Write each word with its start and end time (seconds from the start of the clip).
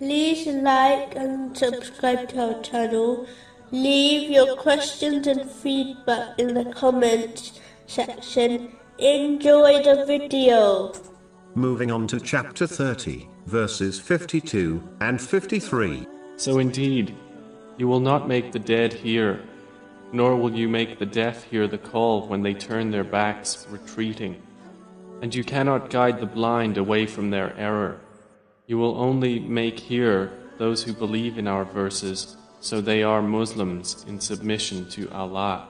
like 0.00 1.14
and 1.14 1.56
subscribe 1.56 2.28
to 2.30 2.54
our 2.54 2.62
channel. 2.62 3.26
Leave 3.70 4.30
your 4.30 4.56
questions 4.56 5.26
and 5.26 5.50
feedback 5.50 6.38
in 6.38 6.54
the 6.54 6.64
comments 6.72 7.60
section. 7.86 8.76
Enjoy 8.98 9.82
the 9.82 10.04
video. 10.06 10.92
Moving 11.54 11.90
on 11.90 12.06
to 12.08 12.20
chapter 12.20 12.66
30, 12.66 13.28
verses 13.46 14.00
52 14.00 14.82
and 15.00 15.20
53. 15.20 16.06
So 16.36 16.58
indeed, 16.58 17.16
you 17.76 17.86
will 17.88 18.00
not 18.00 18.28
make 18.28 18.52
the 18.52 18.58
dead 18.58 18.92
hear, 18.92 19.42
nor 20.12 20.36
will 20.36 20.52
you 20.52 20.68
make 20.68 20.98
the 20.98 21.06
deaf 21.06 21.44
hear 21.44 21.68
the 21.68 21.78
call 21.78 22.26
when 22.26 22.42
they 22.42 22.54
turn 22.54 22.90
their 22.90 23.04
backs, 23.04 23.66
retreating. 23.70 24.42
And 25.22 25.34
you 25.34 25.44
cannot 25.44 25.90
guide 25.90 26.20
the 26.20 26.26
blind 26.26 26.76
away 26.76 27.06
from 27.06 27.30
their 27.30 27.56
error. 27.56 28.00
You 28.66 28.78
will 28.78 28.96
only 28.96 29.40
make 29.40 29.78
hear 29.78 30.32
those 30.56 30.82
who 30.82 30.94
believe 30.94 31.36
in 31.36 31.46
our 31.46 31.66
verses, 31.66 32.38
so 32.60 32.80
they 32.80 33.02
are 33.02 33.20
Muslims 33.20 34.06
in 34.08 34.18
submission 34.18 34.88
to 34.88 35.10
Allah. 35.10 35.68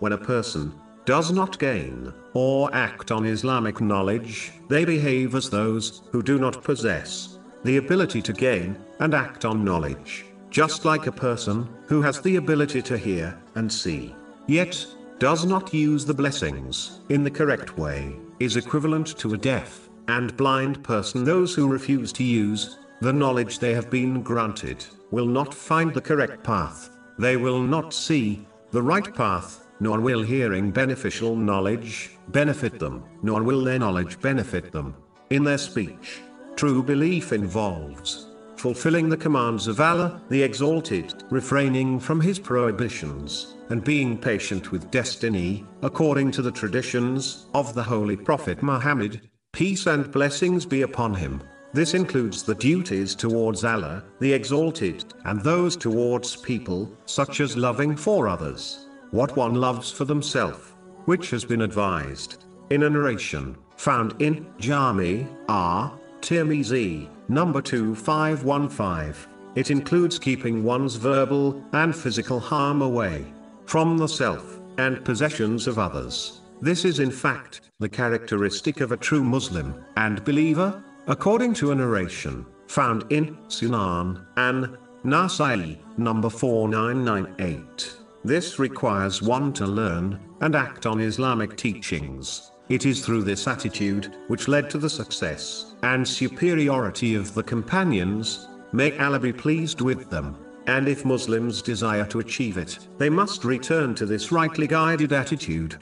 When 0.00 0.14
a 0.14 0.18
person 0.18 0.74
does 1.04 1.30
not 1.30 1.60
gain 1.60 2.12
or 2.32 2.74
act 2.74 3.12
on 3.12 3.24
Islamic 3.24 3.80
knowledge, 3.80 4.50
they 4.68 4.84
behave 4.84 5.36
as 5.36 5.48
those 5.48 6.02
who 6.10 6.24
do 6.24 6.40
not 6.40 6.64
possess 6.64 7.38
the 7.62 7.76
ability 7.76 8.20
to 8.22 8.32
gain 8.32 8.76
and 8.98 9.14
act 9.14 9.44
on 9.44 9.64
knowledge, 9.64 10.24
just 10.50 10.84
like 10.84 11.06
a 11.06 11.12
person 11.12 11.68
who 11.86 12.02
has 12.02 12.20
the 12.20 12.34
ability 12.34 12.82
to 12.82 12.98
hear 12.98 13.38
and 13.54 13.72
see, 13.72 14.12
yet 14.48 14.84
does 15.20 15.46
not 15.46 15.72
use 15.72 16.04
the 16.04 16.12
blessings 16.12 17.00
in 17.10 17.22
the 17.22 17.30
correct 17.30 17.78
way, 17.78 18.16
is 18.40 18.56
equivalent 18.56 19.16
to 19.18 19.34
a 19.34 19.38
deaf 19.38 19.88
and 20.08 20.36
blind 20.36 20.82
person. 20.82 21.24
Those 21.24 21.54
who 21.54 21.68
refuse 21.68 22.12
to 22.14 22.24
use 22.24 22.78
the 23.00 23.12
knowledge 23.12 23.58
they 23.58 23.74
have 23.74 23.90
been 23.90 24.22
granted 24.22 24.84
will 25.10 25.26
not 25.26 25.52
find 25.52 25.92
the 25.92 26.00
correct 26.00 26.42
path, 26.42 26.90
they 27.18 27.36
will 27.36 27.60
not 27.60 27.92
see 27.92 28.46
the 28.70 28.82
right 28.82 29.14
path 29.14 29.64
nor 29.80 30.00
will 30.00 30.22
hearing 30.22 30.70
beneficial 30.70 31.36
knowledge 31.36 32.10
benefit 32.28 32.78
them, 32.78 33.04
nor 33.22 33.42
will 33.42 33.62
their 33.62 33.78
knowledge 33.78 34.20
benefit 34.20 34.72
them. 34.72 34.94
In 35.30 35.44
their 35.44 35.58
speech, 35.58 36.20
true 36.56 36.82
belief 36.82 37.32
involves 37.32 38.28
fulfilling 38.56 39.10
the 39.10 39.16
commands 39.16 39.66
of 39.66 39.78
Allah, 39.78 40.22
the 40.30 40.42
Exalted, 40.42 41.22
refraining 41.30 42.00
from 42.00 42.18
His 42.18 42.38
prohibitions, 42.38 43.56
and 43.68 43.84
being 43.84 44.16
patient 44.16 44.72
with 44.72 44.90
destiny, 44.90 45.66
according 45.82 46.30
to 46.30 46.40
the 46.40 46.50
traditions 46.50 47.44
of 47.52 47.74
the 47.74 47.82
Holy 47.82 48.16
Prophet 48.16 48.62
Muhammad, 48.62 49.20
peace 49.54 49.86
and 49.86 50.10
blessings 50.10 50.66
be 50.66 50.82
upon 50.82 51.14
him. 51.14 51.40
This 51.72 51.94
includes 51.94 52.42
the 52.42 52.56
duties 52.56 53.14
towards 53.14 53.64
Allah, 53.64 54.02
the 54.18 54.32
Exalted, 54.32 55.04
and 55.24 55.40
those 55.40 55.76
towards 55.76 56.34
people, 56.34 56.92
such 57.06 57.38
as 57.38 57.56
loving 57.56 57.96
for 57.96 58.26
others 58.26 58.86
what 59.12 59.36
one 59.36 59.54
loves 59.54 59.92
for 59.92 60.04
themselves, 60.04 60.72
which 61.04 61.30
has 61.30 61.44
been 61.44 61.62
advised 61.62 62.44
in 62.70 62.82
a 62.82 62.90
narration 62.90 63.56
found 63.76 64.20
in 64.20 64.44
Jami 64.58 65.28
R. 65.48 65.96
Tirmizi, 66.20 67.08
number 67.28 67.62
2515. 67.62 69.14
It 69.54 69.70
includes 69.70 70.18
keeping 70.18 70.64
one's 70.64 70.96
verbal 70.96 71.62
and 71.72 71.94
physical 71.94 72.40
harm 72.40 72.82
away 72.82 73.32
from 73.66 73.98
the 73.98 74.08
self 74.08 74.58
and 74.78 75.04
possessions 75.04 75.68
of 75.68 75.78
others. 75.78 76.40
This 76.60 76.84
is 76.84 77.00
in 77.00 77.10
fact 77.10 77.70
the 77.78 77.88
characteristic 77.88 78.80
of 78.80 78.92
a 78.92 78.96
true 78.96 79.24
Muslim 79.24 79.84
and 79.96 80.24
believer, 80.24 80.82
according 81.06 81.54
to 81.54 81.72
a 81.72 81.74
narration 81.74 82.46
found 82.68 83.04
in 83.10 83.36
Sunan 83.48 84.24
an 84.36 84.76
Nasai, 85.04 85.76
number 85.98 86.30
4998. 86.30 87.96
This 88.24 88.58
requires 88.58 89.20
one 89.20 89.52
to 89.52 89.66
learn 89.66 90.18
and 90.40 90.56
act 90.56 90.86
on 90.86 91.00
Islamic 91.00 91.56
teachings. 91.56 92.50
It 92.70 92.86
is 92.86 93.04
through 93.04 93.24
this 93.24 93.46
attitude 93.46 94.16
which 94.28 94.48
led 94.48 94.70
to 94.70 94.78
the 94.78 94.88
success 94.88 95.74
and 95.82 96.08
superiority 96.08 97.14
of 97.14 97.34
the 97.34 97.42
companions. 97.42 98.48
May 98.72 98.96
Allah 98.98 99.20
be 99.20 99.32
pleased 99.32 99.82
with 99.82 100.08
them. 100.08 100.38
And 100.66 100.88
if 100.88 101.04
Muslims 101.04 101.60
desire 101.60 102.06
to 102.06 102.20
achieve 102.20 102.56
it, 102.56 102.78
they 102.96 103.10
must 103.10 103.44
return 103.44 103.94
to 103.96 104.06
this 104.06 104.32
rightly 104.32 104.66
guided 104.66 105.12
attitude. 105.12 105.76